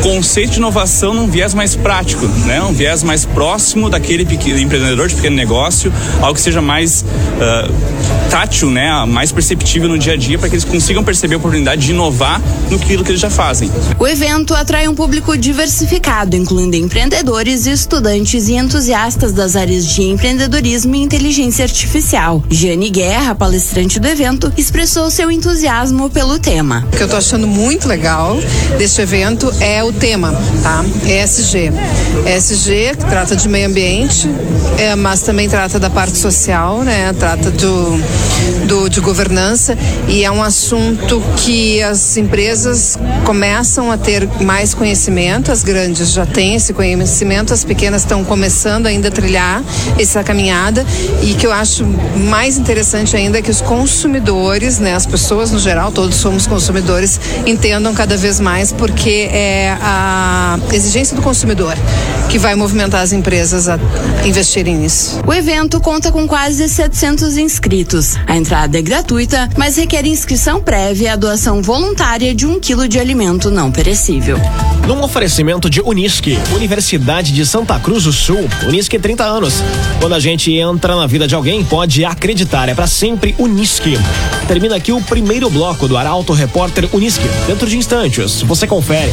conceito 0.03 0.51
de 0.51 0.58
inovação 0.58 1.15
num 1.15 1.27
viés 1.27 1.55
mais 1.55 1.75
prático, 1.75 2.27
né? 2.46 2.62
Um 2.62 2.74
viés 2.74 3.01
mais 3.01 3.25
próximo 3.25 3.89
daquele 3.89 4.22
empreendedor 4.22 5.08
de 5.08 5.14
de 5.15 5.22
pequeno 5.22 5.36
negócio, 5.36 5.91
algo 6.22 6.36
que 6.36 6.41
seja 6.41 6.62
mais 6.62 7.03
uh, 7.03 8.29
tátil, 8.29 8.69
né, 8.69 9.05
mais 9.07 9.31
perceptível 9.31 9.88
no 9.88 9.98
dia 9.98 10.13
a 10.13 10.17
dia, 10.17 10.38
para 10.38 10.50
que 10.50 10.55
eles 10.55 10.65
consigam 10.65 11.03
perceber 11.03 11.36
a 11.36 11.38
oportunidade 11.38 11.81
de 11.81 11.91
inovar 11.91 12.41
no 12.69 12.79
que 12.79 12.93
eles 12.93 13.19
já 13.19 13.29
fazem. 13.29 13.72
O 14.00 14.07
evento 14.07 14.53
atrai 14.53 14.88
um 14.88 14.95
público 14.95 15.38
diversificado, 15.38 16.36
incluindo 16.36 16.75
empreendedores, 16.75 17.65
estudantes 17.65 18.48
e 18.48 18.53
entusiastas 18.55 19.31
das 19.31 19.55
áreas 19.55 19.86
de 19.86 20.03
empreendedorismo 20.03 20.95
e 20.95 21.01
inteligência 21.01 21.63
artificial. 21.63 22.43
Jane 22.50 22.89
Guerra, 22.89 23.36
palestrante 23.36 24.00
do 24.00 24.07
evento, 24.07 24.51
expressou 24.57 25.10
seu 25.10 25.31
entusiasmo 25.31 26.10
pelo 26.10 26.39
tema. 26.39 26.86
O 26.91 26.95
que 26.95 27.01
eu 27.01 27.05
estou 27.05 27.17
achando 27.17 27.48
muito 27.48 27.88
legal 27.88 28.38
deste 28.77 29.01
evento 29.01 29.51
é 29.60 29.84
o 29.84 29.91
tema, 29.93 30.34
tá? 30.62 30.84
ESG. 31.05 31.72
ESG, 32.25 32.98
que 32.98 33.05
trata 33.05 33.36
de 33.36 33.48
meio 33.48 33.67
ambiente, 33.67 34.27
é, 34.77 34.95
mas 35.05 35.21
também 35.21 35.47
trata 35.47 35.79
da 35.79 35.88
parte 35.88 36.17
social, 36.17 36.81
né? 36.81 37.13
Trata 37.13 37.51
do, 37.51 38.01
do, 38.65 38.89
de 38.89 39.00
governança. 39.00 39.77
E 40.07 40.25
é 40.25 40.31
um 40.31 40.41
assunto 40.41 41.21
que 41.38 41.79
as 41.83 42.17
empresas 42.17 42.97
começam 43.24 43.91
a 43.91 44.00
ter 44.00 44.27
mais 44.41 44.74
conhecimento, 44.74 45.51
as 45.51 45.62
grandes 45.62 46.12
já 46.12 46.25
têm 46.25 46.55
esse 46.55 46.74
conhecimento, 46.74 47.53
as 47.53 47.63
pequenas 47.63 48.01
estão 48.01 48.24
começando 48.24 48.88
ainda 48.88 49.09
a 49.09 49.12
trilhar 49.12 49.63
essa 50.00 50.24
caminhada. 50.24 50.83
E 51.21 51.35
que 51.35 51.45
eu 51.45 51.51
acho 51.51 51.85
mais 52.27 52.57
interessante 52.57 53.15
ainda 53.15 53.38
é 53.38 53.43
que 53.43 53.51
os 53.51 53.62
consumidores, 53.62 54.79
né, 54.79 54.95
as 54.95 55.05
pessoas 55.05 55.51
no 55.51 55.59
geral, 55.59 55.91
todos 55.91 56.15
somos 56.15 56.47
consumidores, 56.47 57.19
entendam 57.45 57.93
cada 57.93 58.17
vez 58.17 58.39
mais 58.39 58.71
porque 58.71 59.29
é 59.31 59.77
a 59.79 60.57
exigência 60.74 61.15
do 61.15 61.21
consumidor 61.21 61.75
que 62.27 62.39
vai 62.39 62.55
movimentar 62.55 63.01
as 63.01 63.13
empresas 63.13 63.69
a 63.69 63.79
investirem 64.25 64.83
O 65.25 65.33
evento 65.33 65.81
conta 65.81 66.11
com 66.11 66.27
quase 66.27 66.69
700 66.69 67.37
inscritos. 67.37 68.15
A 68.27 68.37
entrada 68.37 68.77
é 68.77 68.81
gratuita, 68.83 69.49
mas 69.57 69.77
requer 69.77 70.05
inscrição 70.05 70.61
prévia 70.61 71.05
e 71.05 71.07
a 71.07 71.15
doação 71.15 71.59
voluntária 71.59 72.35
de 72.35 72.45
um 72.45 72.59
quilo 72.59 72.87
de 72.87 72.99
alimento 72.99 73.49
não 73.49 73.71
perecível. 73.71 74.37
Num 74.87 75.01
oferecimento 75.01 75.71
de 75.71 75.81
Unisque, 75.81 76.37
Universidade 76.53 77.33
de 77.33 77.43
Santa 77.47 77.79
Cruz 77.79 78.03
do 78.03 78.13
Sul, 78.13 78.47
Unisque 78.67 78.99
30 78.99 79.23
anos. 79.23 79.55
Quando 79.99 80.13
a 80.13 80.19
gente 80.19 80.53
entra 80.53 80.95
na 80.95 81.07
vida 81.07 81.27
de 81.27 81.33
alguém, 81.33 81.63
pode 81.63 82.05
acreditar, 82.05 82.69
é 82.69 82.75
para 82.75 82.85
sempre 82.85 83.33
Unisque. 83.39 83.97
Termina 84.47 84.75
aqui 84.75 84.91
o 84.91 85.01
primeiro 85.01 85.49
bloco 85.49 85.87
do 85.87 85.97
Arauto 85.97 86.31
Repórter 86.31 86.87
Unisque. 86.93 87.27
Dentro 87.47 87.67
de 87.67 87.75
instantes, 87.75 88.43
você 88.43 88.67
confere. 88.67 89.11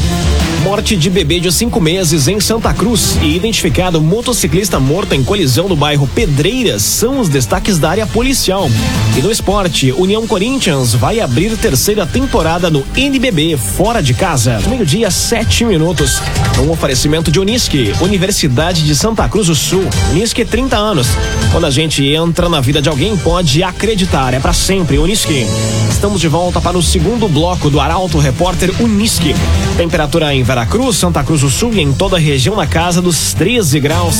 Morte 0.62 0.96
de 0.96 1.10
bebê 1.10 1.40
de 1.40 1.50
cinco 1.50 1.80
meses 1.80 2.28
em 2.28 2.38
Santa 2.38 2.72
Cruz 2.72 3.18
e 3.20 3.34
identificado 3.34 4.00
motociclista 4.00 4.78
morto 4.78 5.12
em 5.12 5.24
colisão 5.24 5.68
no 5.68 5.74
bairro 5.74 6.06
Pedreiras 6.06 6.82
são 6.82 7.18
os 7.18 7.28
destaques 7.28 7.80
da 7.80 7.90
área 7.90 8.06
policial. 8.06 8.70
E 9.16 9.20
no 9.20 9.30
esporte, 9.30 9.90
União 9.90 10.24
Corinthians 10.24 10.94
vai 10.94 11.18
abrir 11.18 11.56
terceira 11.56 12.06
temporada 12.06 12.70
no 12.70 12.84
NBB 12.96 13.56
fora 13.56 14.00
de 14.00 14.14
casa. 14.14 14.60
Meio-dia, 14.68 15.10
sete 15.10 15.64
minutos. 15.64 16.22
Um 16.64 16.70
oferecimento 16.70 17.32
de 17.32 17.40
Unisque, 17.40 17.92
Universidade 18.00 18.84
de 18.84 18.94
Santa 18.94 19.28
Cruz 19.28 19.48
do 19.48 19.56
Sul. 19.56 19.84
Unisque 20.12 20.44
30 20.44 20.76
anos. 20.76 21.08
Quando 21.50 21.66
a 21.66 21.70
gente 21.70 22.04
entra 22.06 22.48
na 22.48 22.60
vida 22.60 22.80
de 22.80 22.88
alguém, 22.88 23.16
pode 23.16 23.64
acreditar, 23.64 24.32
é 24.32 24.38
para 24.38 24.52
sempre 24.52 24.96
Unisque. 24.96 25.44
Estamos 25.90 26.20
de 26.20 26.28
volta 26.28 26.60
para 26.60 26.78
o 26.78 26.82
segundo 26.82 27.28
bloco 27.28 27.68
do 27.68 27.80
Arauto 27.80 28.18
Repórter 28.18 28.72
Unisque. 28.80 29.34
Temperatura 29.76 30.34
em 30.34 30.42
Veracruz, 30.52 30.96
Santa 30.96 31.24
Cruz 31.24 31.40
do 31.40 31.48
Sul 31.48 31.72
e 31.72 31.80
em 31.80 31.94
toda 31.94 32.16
a 32.16 32.20
região 32.20 32.54
na 32.54 32.66
casa 32.66 33.00
dos 33.00 33.32
13 33.32 33.80
graus. 33.80 34.16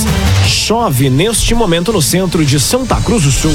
Chove 0.47 1.07
neste 1.07 1.53
momento 1.53 1.93
no 1.93 2.01
centro 2.01 2.43
de 2.43 2.59
Santa 2.59 2.99
Cruz 3.01 3.21
do 3.21 3.31
Sul. 3.31 3.53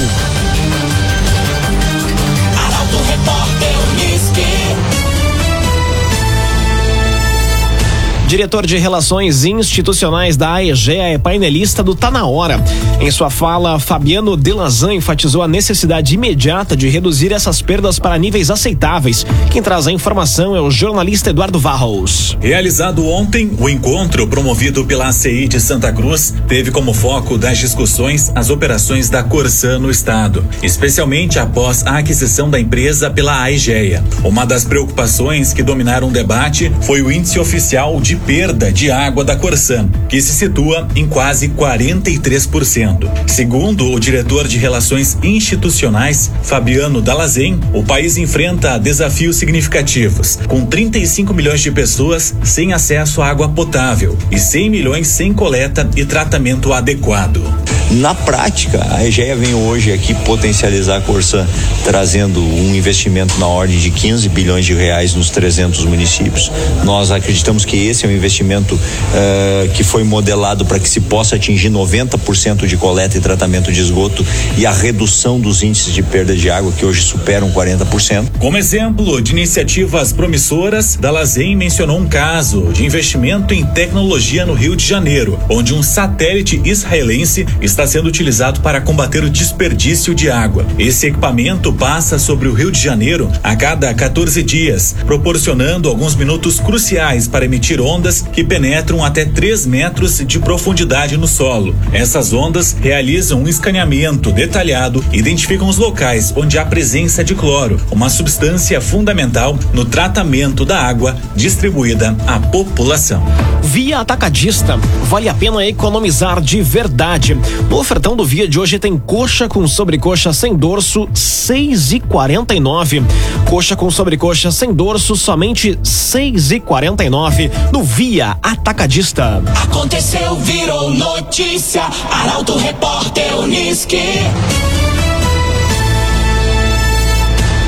Diretor 8.29 8.67
de 8.67 8.77
Relações 8.77 9.47
Institucionais 9.47 10.37
da 10.37 10.53
AEGEA 10.53 11.15
é 11.15 11.17
painelista 11.17 11.83
do 11.83 11.95
Tá 11.95 12.11
Na 12.11 12.27
Hora. 12.27 12.63
Em 13.01 13.11
sua 13.11 13.31
fala, 13.31 13.81
Fabiano 13.81 14.37
Delazan 14.37 14.93
enfatizou 14.93 15.43
a 15.43 15.49
necessidade 15.49 16.15
imediata 16.15 16.77
de 16.77 16.91
reduzir 16.91 17.33
essas 17.33 17.63
perdas 17.63 17.99
para 17.99 18.19
níveis 18.19 18.51
aceitáveis. 18.51 19.25
Quem 19.51 19.63
traz 19.63 19.87
a 19.87 19.93
informação 19.93 20.55
é 20.55 20.61
o 20.61 20.71
jornalista 20.71 21.31
Eduardo 21.31 21.59
Varros. 21.59 22.37
Realizado 22.39 23.07
ontem, 23.07 23.51
o 23.59 23.67
encontro 23.67 24.29
promovido 24.29 24.85
pela 24.85 25.07
ACI 25.07 25.49
de 25.49 25.59
Santa 25.59 25.91
Cruz 25.91 26.35
teve 26.47 26.71
como 26.71 26.93
foco 26.93 27.39
das 27.39 27.57
discussões 27.57 28.31
as 28.35 28.51
operações 28.51 29.09
da 29.09 29.23
Corsã 29.23 29.79
no 29.79 29.91
estado, 29.91 30.45
especialmente 30.63 31.39
após 31.39 31.87
a 31.87 31.97
aquisição 31.97 32.51
da 32.51 32.61
empresa 32.61 33.09
pela 33.09 33.41
AEGEA. 33.41 34.05
Uma 34.23 34.45
das 34.45 34.67
preocupações 34.67 35.55
que 35.55 35.63
dominaram 35.63 36.09
o 36.09 36.13
debate 36.13 36.71
foi 36.83 37.01
o 37.01 37.11
índice 37.11 37.39
oficial 37.39 37.99
de 37.99 38.18
perda 38.19 38.73
de 38.73 38.91
água 38.91 39.25
da 39.25 39.37
Corsan, 39.37 39.89
que 40.09 40.21
se 40.21 40.33
situa 40.33 40.89
em 40.95 41.07
quase 41.07 41.49
43%. 41.49 43.09
Segundo 43.27 43.91
o 43.91 44.01
diretor 44.01 44.47
de 44.47 44.59
Relações 44.59 45.17
Institucionais, 45.23 46.31
Fabiano 46.43 47.01
Dalazen, 47.01 47.61
o 47.73 47.83
país 47.83 48.17
enfrenta 48.17 48.79
desafios 48.79 49.37
significativos, 49.37 50.39
com 50.49 50.65
35 50.67 51.33
milhões 51.33 51.61
de 51.61 51.71
pessoas 51.71 52.35
sem 52.43 52.73
acesso 52.73 53.23
à 53.23 53.29
água 53.29 53.49
potável 53.49 54.17
e 54.31 54.39
100 54.39 54.71
milhões 54.71 55.09
sem 55.09 55.33
coleta 55.33 55.89
e 55.97 56.05
tratamento 56.05 56.73
adequado. 56.73 57.43
Na 57.91 58.15
prática, 58.15 58.87
a 58.91 59.07
EGEA 59.07 59.35
vem 59.35 59.55
hoje 59.55 59.91
aqui 59.93 60.13
potencializar 60.13 60.99
a 60.99 61.01
Corsan, 61.01 61.47
trazendo 61.85 62.39
um 62.39 62.75
investimento 62.75 63.39
na 63.41 63.47
ordem 63.47 63.79
de 63.79 63.91
15 63.91 64.29
bilhões 64.29 64.67
de 64.67 64.75
reais 64.75 65.15
nos 65.15 65.31
300 65.31 65.87
municípios. 65.87 66.53
Nós 66.85 67.11
acreditamos 67.11 67.65
que 67.65 67.89
esse 67.89 68.05
é 68.05 68.09
um 68.09 68.13
investimento 68.13 68.75
uh, 68.75 69.69
que 69.73 69.83
foi 69.83 70.05
modelado 70.05 70.67
para 70.67 70.79
que 70.79 70.89
se 70.89 71.01
possa 71.01 71.37
atingir 71.37 71.71
90% 71.71 72.67
de 72.67 72.77
coleta 72.77 73.17
e 73.17 73.21
tratamento 73.21 73.73
de 73.73 73.81
esgoto 73.81 74.25
e 74.59 74.67
a 74.67 74.73
redução 74.73 75.41
dos 75.41 75.63
índices 75.63 75.95
de 75.95 76.03
perda 76.03 76.37
de 76.37 76.51
água 76.51 76.71
que 76.73 76.85
hoje 76.85 77.03
superam 77.03 77.51
40%. 77.51 78.27
Como 78.39 78.59
exemplo 78.59 79.23
de 79.23 79.33
iniciativas 79.33 80.13
promissoras, 80.13 80.95
Dalazen 80.95 81.57
mencionou 81.57 81.99
um 81.99 82.07
caso 82.07 82.69
de 82.71 82.85
investimento 82.85 83.55
em 83.55 83.65
tecnologia 83.65 84.45
no 84.45 84.53
Rio 84.53 84.77
de 84.77 84.85
Janeiro, 84.85 85.39
onde 85.49 85.73
um 85.73 85.83
satélite 85.83 86.61
israelense 86.65 87.47
está 87.63 87.78
sendo 87.87 88.09
utilizado 88.09 88.61
para 88.61 88.81
combater 88.81 89.23
o 89.23 89.31
desperdício 89.31 90.15
de 90.15 90.31
água. 90.31 90.67
Esse 90.79 91.07
equipamento 91.07 91.73
passa 91.73 92.19
sobre 92.19 92.49
o 92.49 92.53
Rio 92.53 92.71
de 92.71 92.81
Janeiro 92.81 93.31
a 93.43 93.55
cada 93.57 93.93
14 93.95 94.43
dias, 94.43 94.95
proporcionando 95.07 95.89
alguns 95.89 96.15
minutos 96.15 96.61
cruciais 96.61 97.29
para 97.29 97.45
emitir 97.45 97.81
ondas 97.81 98.23
que 98.23 98.45
penetram 98.45 99.05
até 99.05 99.25
3 99.25 99.67
metros 99.67 100.19
de 100.19 100.39
profundidade 100.39 101.17
no 101.17 101.29
solo. 101.29 101.75
Essas 101.93 102.33
ondas 102.33 102.77
realizam 102.81 103.43
um 103.43 103.49
escaneamento 103.49 104.31
detalhado 104.33 105.05
e 105.13 105.19
identificam 105.19 105.69
os 105.69 105.77
locais 105.77 106.33
onde 106.37 106.59
há 106.59 106.65
presença 106.65 107.23
de 107.23 107.35
cloro, 107.35 107.81
uma 107.91 108.09
substância 108.09 108.81
fundamental 108.81 109.59
no 109.73 109.85
tratamento 109.85 110.65
da 110.65 110.81
água 110.81 111.17
distribuída 111.35 112.17
à 112.27 112.39
população. 112.39 113.25
Via 113.63 114.01
Atacadista, 114.01 114.79
vale 115.05 115.29
a 115.29 115.35
pena 115.35 115.67
economizar 115.67 116.41
de 116.41 116.63
verdade. 116.63 117.37
No 117.69 117.79
ofertão 117.79 118.17
do 118.17 118.25
Via 118.25 118.49
de 118.49 118.59
hoje 118.59 118.79
tem 118.79 118.97
coxa 118.97 119.47
com 119.47 119.67
sobrecoxa 119.69 120.33
sem 120.33 120.57
dorso, 120.57 121.09
seis 121.13 121.93
e 121.93 122.01
quarenta 122.01 122.55
e 122.55 122.61
nove. 122.61 123.03
Coxa 123.49 123.77
com 123.77 123.91
sobrecoxa 123.91 124.51
sem 124.51 124.73
dorso, 124.73 125.15
somente 125.15 125.79
seis 125.83 126.51
e 126.51 126.61
quarenta 126.61 127.05
e 127.05 127.11
nove. 127.11 127.51
No 127.71 127.83
Via 127.83 128.39
Atacadista. 128.43 129.43
Aconteceu, 129.63 130.37
virou 130.37 130.91
notícia. 130.91 131.83
Arauto 132.11 132.57
Repórter 132.57 133.39
Uniski. 133.39 134.03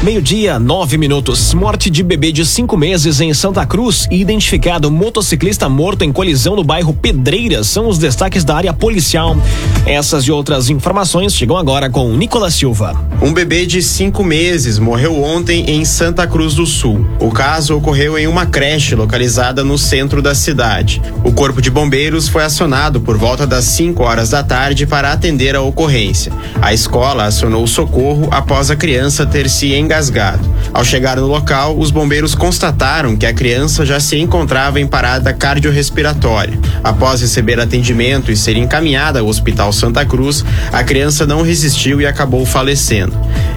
Meio-dia, 0.03 0.59
nove 0.59 0.97
minutos. 0.97 1.53
Morte 1.53 1.91
de 1.91 2.03
bebê 2.03 2.33
de 2.33 2.47
cinco 2.47 2.75
meses 2.75 3.21
em 3.21 3.35
Santa 3.35 3.67
Cruz 3.67 4.09
e 4.11 4.19
identificado 4.19 4.91
motociclista 4.91 5.69
morto 5.69 6.03
em 6.03 6.11
colisão 6.11 6.57
no 6.57 6.65
bairro 6.65 6.95
Pedreiras 6.95 7.67
são 7.67 7.87
os 7.87 7.99
destaques 7.99 8.43
da 8.43 8.57
área 8.57 8.73
policial. 8.73 9.37
Essas 9.85 10.25
e 10.25 10.33
outras 10.33 10.71
informações 10.71 11.35
chegam 11.35 11.55
agora 11.55 11.91
com 11.91 12.17
Nicolas 12.17 12.55
Silva. 12.55 12.97
Um 13.21 13.35
bebê 13.35 13.67
de 13.67 13.83
cinco 13.83 14.25
meses 14.25 14.79
morreu 14.79 15.23
ontem 15.23 15.69
em 15.69 15.85
Santa 15.85 16.27
Cruz 16.27 16.55
do 16.55 16.65
Sul. 16.65 17.07
O 17.19 17.31
caso 17.31 17.77
ocorreu 17.77 18.17
em 18.17 18.27
uma 18.27 18.47
creche 18.47 18.95
localizada 18.95 19.63
no 19.63 19.77
centro 19.77 20.23
da 20.23 20.35
cidade. 20.35 21.03
O 21.23 21.31
corpo 21.31 21.61
de 21.61 21.71
bombeiros 21.71 22.27
foi 22.27 22.43
acionado 22.43 23.03
por 23.03 23.19
volta 23.19 23.47
das 23.47 23.65
5 23.65 24.03
horas 24.03 24.31
da 24.31 24.43
tarde 24.43 24.87
para 24.87 25.13
atender 25.13 25.55
a 25.55 25.61
ocorrência. 25.61 26.33
A 26.63 26.73
escola 26.73 27.25
acionou 27.25 27.67
socorro 27.67 28.29
após 28.31 28.71
a 28.71 28.77
criança 28.77 29.27
ter 29.27 29.47
se 29.51 29.75
engasgado 29.75 29.90
engasgado. 29.91 30.49
Ao 30.73 30.85
chegar 30.85 31.17
no 31.17 31.27
local, 31.27 31.77
os 31.77 31.91
bombeiros 31.91 32.33
constataram 32.33 33.17
que 33.17 33.27
a 33.27 33.35
criança 33.35 33.85
já 33.85 33.99
se 33.99 34.17
encontrava 34.17 34.79
em 34.79 34.87
parada 34.87 35.33
cardiorrespiratória. 35.33 36.57
Após 36.85 37.21
receber 37.21 37.59
atendimento 37.59 38.31
e 38.31 38.37
ser 38.37 38.57
encaminhada 38.57 39.19
ao 39.19 39.27
Hospital 39.27 39.73
Santa 39.73 40.07
Cruz, 40.07 40.45
a 40.73 40.85
criança 40.85 41.27
não 41.27 41.43
resistiu 41.43 42.01
e 42.01 42.07
acabou 42.07 42.47
falecendo. 42.47 43.13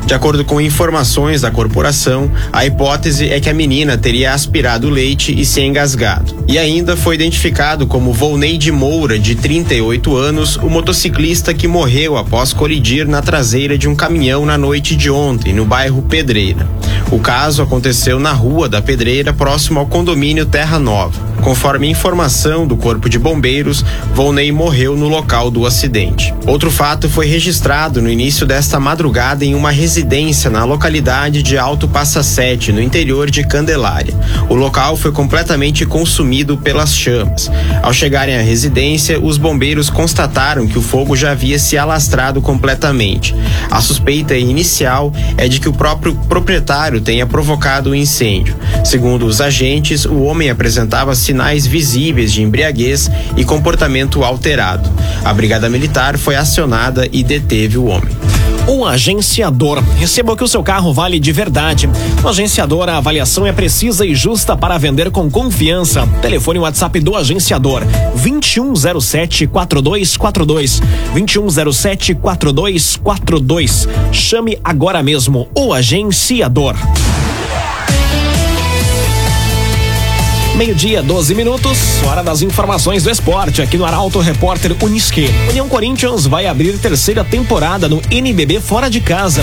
De 0.05 0.13
acordo 0.13 0.43
com 0.43 0.59
informações 0.59 1.41
da 1.41 1.49
corporação, 1.49 2.29
a 2.51 2.65
hipótese 2.65 3.29
é 3.29 3.39
que 3.39 3.49
a 3.49 3.53
menina 3.53 3.97
teria 3.97 4.33
aspirado 4.33 4.89
leite 4.89 5.33
e 5.33 5.45
se 5.45 5.61
engasgado. 5.61 6.43
E 6.45 6.57
ainda 6.57 6.97
foi 6.97 7.15
identificado 7.15 7.87
como 7.87 8.11
Volneide 8.11 8.69
Moura, 8.69 9.17
de 9.17 9.33
38 9.33 10.15
anos, 10.17 10.57
o 10.57 10.69
motociclista 10.69 11.53
que 11.53 11.67
morreu 11.67 12.17
após 12.17 12.51
colidir 12.51 13.07
na 13.07 13.21
traseira 13.21 13.77
de 13.77 13.87
um 13.87 13.95
caminhão 13.95 14.45
na 14.45 14.57
noite 14.57 14.95
de 14.95 15.09
ontem, 15.09 15.53
no 15.53 15.63
bairro 15.63 16.01
Pedreira. 16.01 16.67
O 17.09 17.19
caso 17.19 17.61
aconteceu 17.61 18.19
na 18.19 18.33
Rua 18.33 18.67
da 18.67 18.81
Pedreira, 18.81 19.31
próximo 19.31 19.79
ao 19.79 19.87
condomínio 19.87 20.45
Terra 20.45 20.79
Nova. 20.79 21.33
Conforme 21.41 21.89
informação 21.89 22.65
do 22.65 22.77
Corpo 22.77 23.09
de 23.09 23.19
Bombeiros, 23.19 23.83
Volney 24.13 24.51
morreu 24.51 24.95
no 24.95 25.09
local 25.09 25.51
do 25.51 25.65
acidente. 25.65 26.33
Outro 26.47 26.71
fato 26.71 27.09
foi 27.09 27.25
registrado 27.25 28.01
no 28.01 28.09
início 28.09 28.45
desta 28.45 28.79
madrugada 28.79 29.43
em 29.43 29.53
uma 29.53 29.69
residência 29.69 29.92
na 30.49 30.63
localidade 30.65 31.43
de 31.43 31.55
Alto 31.55 31.87
Passa 31.87 32.23
Sete, 32.23 32.71
no 32.71 32.81
interior 32.81 33.29
de 33.29 33.43
Candelária. 33.43 34.11
O 34.49 34.55
local 34.55 34.97
foi 34.97 35.11
completamente 35.11 35.85
consumido 35.85 36.57
pelas 36.57 36.95
chamas. 36.95 37.51
Ao 37.83 37.93
chegarem 37.93 38.35
à 38.35 38.41
residência, 38.41 39.19
os 39.19 39.37
bombeiros 39.37 39.91
constataram 39.91 40.65
que 40.65 40.79
o 40.79 40.81
fogo 40.81 41.15
já 41.15 41.31
havia 41.31 41.59
se 41.59 41.77
alastrado 41.77 42.41
completamente. 42.41 43.35
A 43.69 43.81
suspeita 43.81 44.35
inicial 44.35 45.13
é 45.37 45.47
de 45.47 45.59
que 45.59 45.69
o 45.69 45.73
próprio 45.73 46.15
proprietário 46.27 46.99
tenha 46.99 47.27
provocado 47.27 47.91
o 47.91 47.95
incêndio. 47.95 48.55
Segundo 48.83 49.27
os 49.27 49.41
agentes, 49.41 50.05
o 50.05 50.23
homem 50.23 50.49
apresentava 50.49 51.13
sinais 51.13 51.67
visíveis 51.67 52.33
de 52.33 52.41
embriaguez 52.41 53.11
e 53.37 53.45
comportamento 53.45 54.23
alterado. 54.23 54.89
A 55.23 55.31
Brigada 55.31 55.69
Militar 55.69 56.17
foi 56.17 56.35
acionada 56.35 57.07
e 57.11 57.23
deteve 57.23 57.77
o 57.77 57.85
homem. 57.85 58.17
O 58.67 58.85
agenciador. 58.85 59.83
Receba 59.97 60.33
o 60.33 60.37
que 60.37 60.43
o 60.43 60.47
seu 60.47 60.63
carro 60.63 60.93
vale 60.93 61.19
de 61.19 61.31
verdade. 61.31 61.89
No 62.21 62.29
agenciador, 62.29 62.87
a 62.87 62.97
avaliação 62.97 63.45
é 63.45 63.51
precisa 63.51 64.05
e 64.05 64.15
justa 64.15 64.55
para 64.55 64.77
vender 64.77 65.11
com 65.11 65.29
confiança. 65.29 66.07
Telefone 66.21 66.59
WhatsApp 66.59 66.99
do 67.01 67.15
agenciador: 67.15 67.83
2107 68.15 69.47
4242. 69.47 70.81
2107 71.13 72.15
4242. 72.15 73.87
Chame 74.11 74.57
agora 74.63 75.03
mesmo 75.03 75.49
o 75.55 75.73
agenciador. 75.73 76.75
Meio-dia, 80.55 81.01
12 81.01 81.33
minutos, 81.33 82.03
hora 82.03 82.21
das 82.21 82.43
informações 82.43 83.03
do 83.03 83.09
esporte 83.09 83.59
aqui 83.59 83.75
no 83.75 83.85
Arauto 83.85 84.19
Repórter 84.19 84.75
Unisque. 84.83 85.27
União 85.49 85.67
Corinthians 85.67 86.27
vai 86.27 86.45
abrir 86.45 86.77
terceira 86.77 87.23
temporada 87.23 87.89
no 87.89 87.99
NBB 88.11 88.59
fora 88.59 88.87
de 88.87 89.01
casa. 89.01 89.41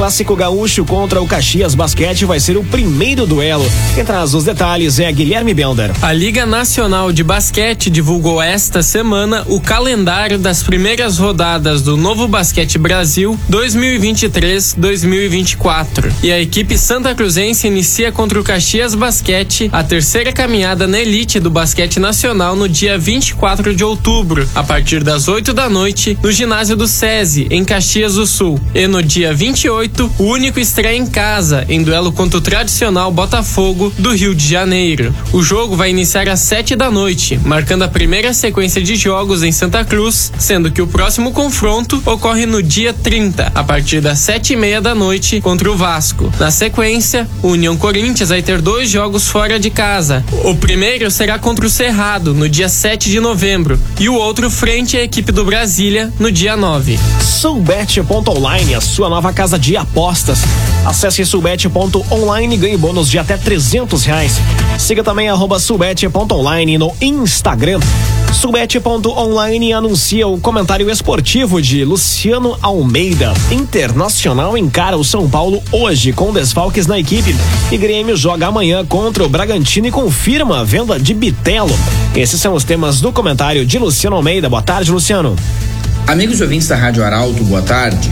Clássico 0.00 0.34
Gaúcho 0.34 0.82
contra 0.86 1.20
o 1.20 1.26
Caxias 1.26 1.74
Basquete 1.74 2.24
vai 2.24 2.40
ser 2.40 2.56
o 2.56 2.64
primeiro 2.64 3.26
duelo. 3.26 3.70
Quem 3.94 4.02
traz 4.02 4.32
os 4.32 4.44
detalhes 4.44 4.98
é 4.98 5.12
Guilherme 5.12 5.52
Belder. 5.52 5.90
A 6.00 6.10
Liga 6.10 6.46
Nacional 6.46 7.12
de 7.12 7.22
Basquete 7.22 7.90
divulgou 7.90 8.40
esta 8.40 8.82
semana 8.82 9.44
o 9.46 9.60
calendário 9.60 10.38
das 10.38 10.62
primeiras 10.62 11.18
rodadas 11.18 11.82
do 11.82 11.98
Novo 11.98 12.26
Basquete 12.26 12.78
Brasil 12.78 13.38
2023-2024. 13.50 16.10
E 16.22 16.32
a 16.32 16.40
equipe 16.40 16.78
Santa 16.78 17.14
Cruzense 17.14 17.66
inicia 17.66 18.10
contra 18.10 18.40
o 18.40 18.42
Caxias 18.42 18.94
Basquete 18.94 19.68
a 19.70 19.84
terceira 19.84 20.32
caminhada 20.32 20.86
na 20.86 20.98
elite 20.98 21.38
do 21.38 21.50
basquete 21.50 22.00
nacional 22.00 22.56
no 22.56 22.66
dia 22.66 22.96
24 22.96 23.76
de 23.76 23.84
outubro, 23.84 24.48
a 24.54 24.62
partir 24.62 25.04
das 25.04 25.28
8 25.28 25.52
da 25.52 25.68
noite, 25.68 26.16
no 26.22 26.32
ginásio 26.32 26.74
do 26.74 26.88
SESI, 26.88 27.48
em 27.50 27.62
Caxias 27.66 28.14
do 28.14 28.26
Sul. 28.26 28.58
E 28.74 28.86
no 28.86 29.02
dia 29.02 29.34
28, 29.34 29.89
o 30.18 30.24
único 30.24 30.60
estreia 30.60 30.96
em 30.96 31.06
casa, 31.06 31.64
em 31.68 31.82
duelo 31.82 32.12
contra 32.12 32.38
o 32.38 32.40
tradicional 32.40 33.10
Botafogo 33.10 33.92
do 33.98 34.14
Rio 34.14 34.34
de 34.34 34.46
Janeiro. 34.46 35.14
O 35.32 35.42
jogo 35.42 35.76
vai 35.76 35.90
iniciar 35.90 36.28
às 36.28 36.40
7 36.40 36.76
da 36.76 36.90
noite, 36.90 37.38
marcando 37.44 37.82
a 37.82 37.88
primeira 37.88 38.32
sequência 38.32 38.82
de 38.82 38.96
jogos 38.96 39.42
em 39.42 39.52
Santa 39.52 39.84
Cruz, 39.84 40.32
sendo 40.38 40.70
que 40.70 40.82
o 40.82 40.86
próximo 40.86 41.32
confronto 41.32 42.02
ocorre 42.06 42.46
no 42.46 42.62
dia 42.62 42.92
30, 42.92 43.52
a 43.54 43.64
partir 43.64 44.00
das 44.00 44.18
7 44.20 44.52
e 44.52 44.56
meia 44.56 44.80
da 44.80 44.94
noite, 44.94 45.40
contra 45.40 45.70
o 45.70 45.76
Vasco. 45.76 46.32
Na 46.38 46.50
sequência, 46.50 47.28
o 47.42 47.48
União 47.48 47.76
Corinthians 47.76 48.28
vai 48.28 48.42
ter 48.42 48.60
dois 48.60 48.90
jogos 48.90 49.28
fora 49.28 49.58
de 49.58 49.70
casa, 49.70 50.24
o 50.44 50.54
primeiro 50.54 51.10
será 51.10 51.38
contra 51.38 51.66
o 51.66 51.70
Cerrado, 51.70 52.34
no 52.34 52.48
dia 52.48 52.68
7 52.68 53.10
de 53.10 53.20
novembro, 53.20 53.78
e 53.98 54.08
o 54.08 54.14
outro 54.14 54.50
frente 54.50 54.96
à 54.96 55.02
equipe 55.02 55.32
do 55.32 55.44
Brasília, 55.44 56.12
no 56.18 56.30
dia 56.30 56.56
9. 56.56 56.98
Sulbet.online, 57.20 58.74
a 58.74 58.80
sua 58.80 59.08
nova 59.08 59.32
casa 59.32 59.58
de 59.58 59.69
apostas. 59.76 60.40
Acesse 60.84 61.24
sulbet.online 61.24 62.54
e 62.54 62.58
ganhe 62.58 62.76
bônus 62.76 63.08
de 63.08 63.18
até 63.18 63.36
300 63.36 64.04
reais. 64.04 64.40
Siga 64.78 65.04
também 65.04 65.28
arroba 65.28 65.58
sulbet.online 65.58 66.78
no 66.78 66.92
Instagram. 67.00 67.80
Sulbet.online 68.32 69.72
anuncia 69.72 70.26
o 70.26 70.40
comentário 70.40 70.88
esportivo 70.88 71.60
de 71.60 71.84
Luciano 71.84 72.56
Almeida. 72.62 73.34
Internacional 73.50 74.56
encara 74.56 74.96
o 74.96 75.04
São 75.04 75.28
Paulo 75.28 75.62
hoje 75.70 76.12
com 76.12 76.32
desfalques 76.32 76.86
na 76.86 76.98
equipe 76.98 77.34
e 77.70 77.76
Grêmio 77.76 78.16
joga 78.16 78.46
amanhã 78.46 78.84
contra 78.86 79.24
o 79.24 79.28
Bragantino 79.28 79.88
e 79.88 79.90
confirma 79.90 80.60
a 80.60 80.64
venda 80.64 80.98
de 80.98 81.12
Bitelo. 81.12 81.76
Esses 82.14 82.40
são 82.40 82.54
os 82.54 82.64
temas 82.64 83.00
do 83.00 83.12
comentário 83.12 83.66
de 83.66 83.78
Luciano 83.78 84.16
Almeida. 84.16 84.48
Boa 84.48 84.62
tarde, 84.62 84.90
Luciano. 84.90 85.36
Amigos 86.10 86.40
ouvintes 86.40 86.66
da 86.66 86.74
Rádio 86.74 87.04
Arauto, 87.04 87.44
boa 87.44 87.62
tarde. 87.62 88.10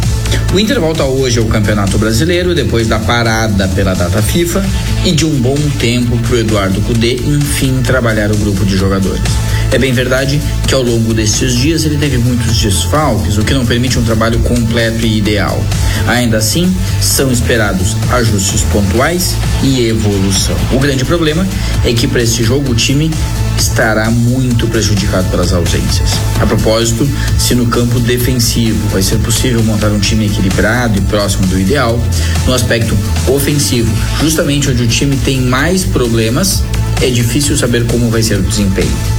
O 0.55 0.61
Inter 0.61 0.79
volta 0.79 1.03
hoje 1.03 1.41
ao 1.41 1.47
Campeonato 1.47 1.99
Brasileiro 1.99 2.55
depois 2.55 2.87
da 2.87 3.01
parada 3.01 3.67
pela 3.67 3.93
data 3.93 4.23
FIFA 4.23 4.65
e 5.05 5.11
de 5.11 5.27
um 5.27 5.41
bom 5.41 5.57
tempo 5.81 6.17
para 6.19 6.37
o 6.37 6.39
Eduardo 6.39 6.81
Cudê 6.83 7.15
enfim 7.15 7.83
trabalhar 7.83 8.31
o 8.31 8.37
grupo 8.37 8.65
de 8.65 8.77
jogadores. 8.77 9.48
É 9.71 9.77
bem 9.79 9.93
verdade 9.93 10.41
que 10.67 10.75
ao 10.75 10.83
longo 10.83 11.13
desses 11.13 11.55
dias 11.55 11.85
ele 11.85 11.99
teve 11.99 12.17
muitos 12.17 12.57
desfalques, 12.57 13.37
o 13.37 13.43
que 13.43 13.53
não 13.53 13.67
permite 13.67 13.99
um 13.99 14.03
trabalho 14.03 14.39
completo 14.41 15.05
e 15.05 15.19
ideal. 15.19 15.63
Ainda 16.07 16.39
assim, 16.39 16.75
são 17.03 17.31
esperados 17.31 17.95
ajustes 18.11 18.63
pontuais 18.73 19.37
e 19.63 19.87
evolução. 19.87 20.57
O 20.73 20.79
grande 20.79 21.05
problema 21.05 21.47
é 21.85 21.93
que 21.93 22.09
para 22.09 22.23
esse 22.23 22.43
jogo 22.43 22.73
o 22.73 22.75
time 22.75 23.11
estará 23.59 24.11
muito 24.11 24.67
prejudicado 24.69 25.29
pelas 25.31 25.53
ausências. 25.53 26.11
A 26.41 26.47
propósito, 26.47 27.07
se 27.37 27.55
no 27.55 27.67
campo 27.67 28.01
defensivo 28.01 28.89
vai 28.89 29.03
ser 29.03 29.19
possível 29.19 29.63
montar 29.63 29.89
um 29.89 29.99
time 29.99 30.27
equilibrado 30.27 30.97
e 30.99 31.03
próximo 31.03 31.47
do 31.47 31.61
ideal, 31.61 32.01
no 32.47 32.55
aspecto 32.55 32.97
ofensivo, 33.27 33.93
justamente 34.21 34.71
onde 34.71 34.83
o 34.83 34.89
time 34.89 35.17
tem 35.19 35.43
mais 35.43 35.85
problemas, 35.85 36.63
é 37.03 37.11
difícil 37.11 37.57
saber 37.57 37.85
como 37.87 38.09
vai 38.09 38.23
ser 38.23 38.39
o 38.39 38.43
desempenho. 38.43 39.18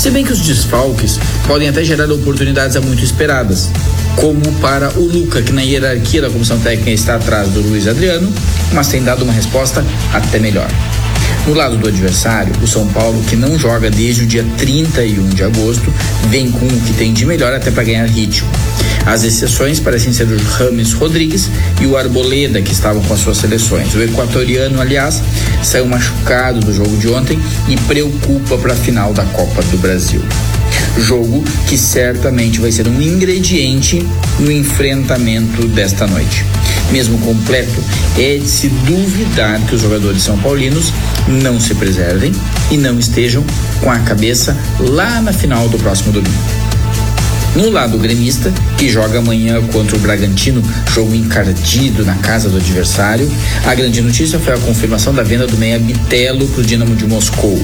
Se 0.00 0.10
bem 0.10 0.24
que 0.24 0.32
os 0.32 0.40
desfalques 0.40 1.20
podem 1.46 1.68
até 1.68 1.84
gerar 1.84 2.10
oportunidades 2.10 2.74
muito 2.82 3.04
esperadas, 3.04 3.68
como 4.16 4.40
para 4.54 4.88
o 4.98 5.04
Luca, 5.04 5.42
que 5.42 5.52
na 5.52 5.60
hierarquia 5.60 6.22
da 6.22 6.30
comissão 6.30 6.58
técnica 6.58 6.90
está 6.90 7.16
atrás 7.16 7.50
do 7.50 7.60
Luiz 7.60 7.86
Adriano, 7.86 8.32
mas 8.72 8.88
tem 8.88 9.04
dado 9.04 9.24
uma 9.24 9.32
resposta 9.34 9.84
até 10.14 10.38
melhor. 10.38 10.70
No 11.46 11.52
lado 11.52 11.76
do 11.76 11.86
adversário, 11.86 12.50
o 12.62 12.66
São 12.66 12.86
Paulo, 12.88 13.22
que 13.28 13.36
não 13.36 13.58
joga 13.58 13.90
desde 13.90 14.22
o 14.22 14.26
dia 14.26 14.42
31 14.56 15.28
de 15.28 15.44
agosto, 15.44 15.92
vem 16.30 16.50
com 16.50 16.64
o 16.64 16.80
que 16.80 16.94
tem 16.94 17.12
de 17.12 17.26
melhor 17.26 17.52
até 17.52 17.70
para 17.70 17.84
ganhar 17.84 18.06
ritmo. 18.06 18.48
As 19.06 19.24
exceções 19.24 19.80
parecem 19.80 20.12
ser 20.12 20.28
o 20.28 20.36
Rames 20.36 20.92
Rodrigues 20.92 21.48
e 21.80 21.86
o 21.86 21.96
Arboleda, 21.96 22.62
que 22.62 22.72
estavam 22.72 23.02
com 23.02 23.14
as 23.14 23.20
suas 23.20 23.38
seleções. 23.38 23.94
O 23.94 24.02
equatoriano, 24.02 24.80
aliás, 24.80 25.22
saiu 25.62 25.86
machucado 25.86 26.60
do 26.60 26.72
jogo 26.72 26.96
de 26.96 27.08
ontem 27.08 27.38
e 27.68 27.76
preocupa 27.76 28.56
para 28.58 28.72
a 28.72 28.76
final 28.76 29.12
da 29.12 29.24
Copa 29.24 29.62
do 29.62 29.78
Brasil. 29.78 30.22
Jogo 30.98 31.42
que 31.66 31.78
certamente 31.78 32.60
vai 32.60 32.70
ser 32.70 32.86
um 32.86 33.00
ingrediente 33.00 34.04
no 34.38 34.50
enfrentamento 34.50 35.66
desta 35.68 36.06
noite. 36.06 36.44
Mesmo 36.90 37.18
completo, 37.18 37.82
é 38.18 38.36
de 38.36 38.48
se 38.48 38.68
duvidar 38.68 39.60
que 39.66 39.74
os 39.74 39.82
jogadores 39.82 40.22
são 40.22 40.36
paulinos 40.38 40.92
não 41.28 41.60
se 41.60 41.74
preservem 41.74 42.32
e 42.70 42.76
não 42.76 42.98
estejam 42.98 43.44
com 43.80 43.90
a 43.90 43.98
cabeça 44.00 44.56
lá 44.80 45.20
na 45.20 45.32
final 45.32 45.68
do 45.68 45.78
próximo 45.78 46.12
domingo. 46.12 46.59
No 47.54 47.68
lado 47.68 47.98
gremista, 47.98 48.52
que 48.78 48.88
joga 48.88 49.18
amanhã 49.18 49.60
contra 49.72 49.96
o 49.96 49.98
Bragantino, 49.98 50.62
jogo 50.94 51.14
encardido 51.14 52.04
na 52.04 52.14
casa 52.14 52.48
do 52.48 52.58
adversário, 52.58 53.30
a 53.66 53.74
grande 53.74 54.00
notícia 54.00 54.38
foi 54.38 54.54
a 54.54 54.58
confirmação 54.58 55.12
da 55.12 55.24
venda 55.24 55.48
do 55.48 55.56
meia 55.56 55.78
Bitelo 55.78 56.46
para 56.46 56.60
o 56.60 56.64
Dinamo 56.64 56.94
de 56.94 57.06
Moscou. 57.06 57.60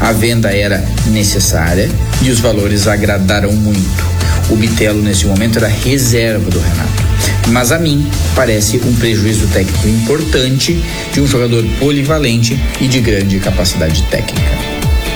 A 0.00 0.10
venda 0.12 0.50
era 0.50 0.84
necessária 1.06 1.88
e 2.22 2.30
os 2.30 2.40
valores 2.40 2.88
agradaram 2.88 3.52
muito. 3.52 4.04
O 4.50 4.56
Bitelo, 4.56 5.00
nesse 5.00 5.26
momento, 5.26 5.58
era 5.58 5.68
reserva 5.68 6.50
do 6.50 6.58
Renato. 6.58 7.10
Mas 7.50 7.70
a 7.70 7.78
mim 7.78 8.08
parece 8.34 8.78
um 8.84 8.94
prejuízo 8.94 9.46
técnico 9.48 9.86
importante 9.86 10.82
de 11.12 11.20
um 11.20 11.26
jogador 11.26 11.64
polivalente 11.78 12.58
e 12.80 12.88
de 12.88 13.00
grande 13.00 13.38
capacidade 13.38 14.02
técnica. 14.04 14.69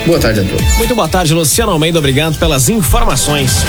Boa 0.06 0.18
tarde 0.18 0.40
a 0.40 0.44
todos. 0.44 0.76
Muito 0.76 0.94
boa 0.94 1.08
tarde, 1.08 1.32
Luciano 1.32 1.72
Almeida. 1.72 1.98
Obrigado 1.98 2.38
pelas 2.38 2.68
informações. 2.68 3.64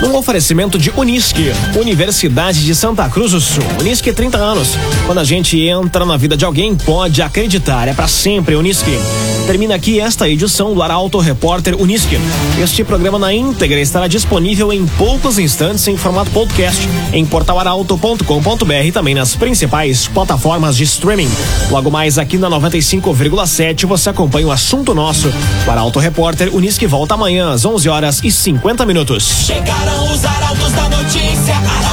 Num 0.00 0.14
oferecimento 0.14 0.78
de 0.78 0.90
Unisque, 0.94 1.52
Universidade 1.74 2.64
de 2.64 2.74
Santa 2.74 3.08
Cruz 3.08 3.32
do 3.32 3.40
Sul. 3.40 3.64
Unisque 3.80 4.12
30 4.12 4.36
anos. 4.36 4.76
Quando 5.06 5.18
a 5.18 5.24
gente 5.24 5.58
entra 5.58 6.04
na 6.04 6.16
vida 6.16 6.36
de 6.36 6.44
alguém, 6.44 6.74
pode 6.74 7.22
acreditar. 7.22 7.88
É 7.88 7.94
para 7.94 8.06
sempre 8.06 8.54
Unisque. 8.56 8.98
Termina 9.46 9.74
aqui 9.76 10.00
esta 10.00 10.28
edição 10.28 10.74
do 10.74 10.82
Arauto 10.82 11.18
Repórter 11.18 11.80
Unisque. 11.80 12.18
Este 12.60 12.82
programa 12.84 13.18
na 13.18 13.32
íntegra 13.32 13.80
estará 13.80 14.06
disponível 14.08 14.72
em 14.72 14.84
poucos 14.86 15.38
instantes 15.38 15.86
em 15.86 15.96
formato 15.96 16.30
podcast 16.30 16.86
em 17.12 17.24
portalaralto.com.br 17.24 18.72
e 18.84 18.92
também 18.92 19.14
nas 19.14 19.34
principais 19.36 20.08
plataformas 20.08 20.76
de 20.76 20.82
streaming. 20.82 21.30
Logo 21.70 21.90
mais 21.90 22.18
aqui 22.18 22.36
na 22.36 22.50
95,7 22.50 23.86
você 23.86 24.10
acompanha 24.10 24.48
o 24.48 24.52
assunto 24.52 24.94
nosso. 24.94 25.32
O 25.66 25.70
Arauto 25.70 26.00
Repórter 26.00 26.54
Unisque 26.54 26.86
volta 26.86 27.14
amanhã 27.14 27.52
às 27.52 27.64
11 27.64 27.88
horas 27.88 28.20
e 28.24 28.30
50 28.30 28.84
minutos. 28.84 29.48
Chegaram 29.86 30.12
os 30.12 30.24
arautos 30.24 30.72
da 30.72 30.88
notícia. 30.88 31.85